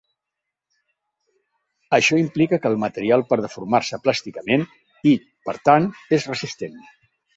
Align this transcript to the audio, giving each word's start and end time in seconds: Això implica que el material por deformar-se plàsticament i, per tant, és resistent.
Això 1.97 2.17
implica 2.21 2.59
que 2.63 2.71
el 2.73 2.77
material 2.85 3.25
por 3.33 3.43
deformar-se 3.47 3.99
plàsticament 4.07 4.65
i, 5.11 5.13
per 5.51 5.57
tant, 5.71 5.91
és 6.19 6.27
resistent. 6.33 6.81